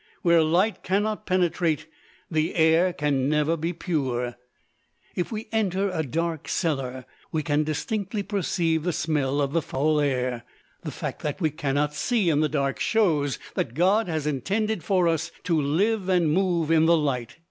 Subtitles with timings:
[0.23, 1.85] Where light cannot penetrate,
[2.31, 4.35] the air can never be pure.
[5.15, 9.99] If we enter a dark cellar, we can distinctly perceive the smell of the foul
[10.01, 10.41] air.
[10.81, 15.31] The fact that we cannot see in the dark shows that God has intended us
[15.43, 17.37] to live and move in the light.